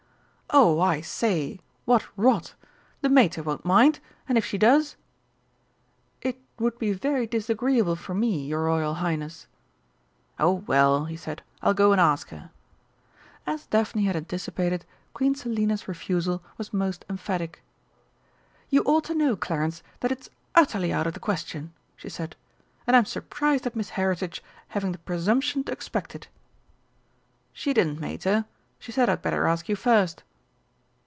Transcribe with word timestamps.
"Oh, 0.53 0.81
I 0.81 0.99
say 0.99 1.61
what 1.85 2.05
rot! 2.17 2.55
The 2.99 3.07
Mater 3.07 3.41
won't 3.41 3.63
mind! 3.63 4.01
And 4.27 4.37
if 4.37 4.43
she 4.43 4.57
does!" 4.57 4.97
"It 6.21 6.41
would 6.59 6.77
be 6.77 6.91
very 6.91 7.25
disagreeable 7.25 7.95
for 7.95 8.13
me, 8.13 8.45
your 8.47 8.65
Royal 8.65 8.95
Highness!" 8.95 9.47
"Oh, 10.37 10.55
well," 10.67 11.05
he 11.05 11.15
said, 11.15 11.41
"I'll 11.61 11.73
go 11.73 11.93
and 11.93 12.01
ask 12.01 12.31
her." 12.31 12.51
As 13.47 13.65
Daphne 13.67 14.03
had 14.03 14.17
anticipated, 14.17 14.83
Queen 15.13 15.35
Selina's 15.35 15.87
refusal 15.87 16.43
was 16.57 16.73
most 16.73 17.05
emphatic. 17.09 17.63
"You 18.69 18.81
ought 18.83 19.05
to 19.05 19.15
know, 19.15 19.37
Clarence, 19.37 19.81
that 20.01 20.11
it's 20.11 20.29
utterly 20.53 20.91
out 20.91 21.07
of 21.07 21.13
the 21.13 21.21
question!" 21.21 21.71
she 21.95 22.09
said. 22.09 22.35
"And 22.85 22.97
I'm 22.97 23.05
surprised 23.05 23.65
at 23.67 23.75
Miss 23.77 23.91
Heritage 23.91 24.43
having 24.67 24.91
the 24.91 24.97
presumption 24.97 25.63
to 25.63 25.71
expect 25.71 26.13
it." 26.13 26.27
"She 27.53 27.73
didn't, 27.73 28.01
Mater. 28.01 28.43
She 28.79 28.91
said 28.91 29.07
I'd 29.07 29.21
better 29.21 29.47
ask 29.47 29.69
you 29.69 29.77
first." 29.77 30.23